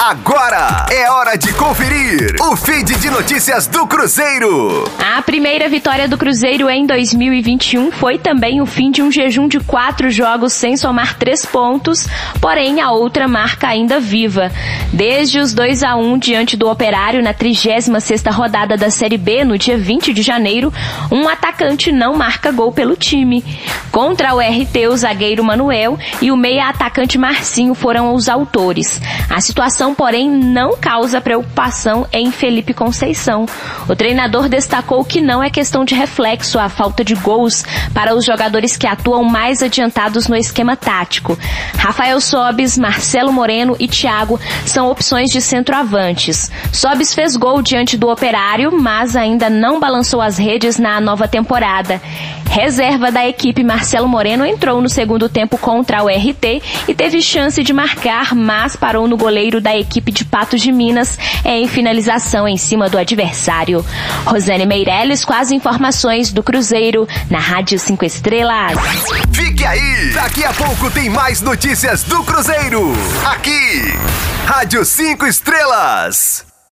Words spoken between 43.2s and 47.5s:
Moreno e Thiago são opções de centroavantes. Sobis fez